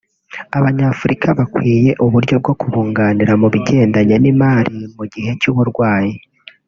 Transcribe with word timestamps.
Abanyafurika 0.57 1.27
bakwiye 1.39 1.89
uburyo 2.05 2.35
bwo 2.41 2.53
kubunganira 2.59 3.33
mu 3.41 3.47
bigendanye 3.53 4.15
n’imari 4.23 4.77
mu 4.95 5.03
gihe 5.13 5.31
cy’uburwayi 5.41 6.13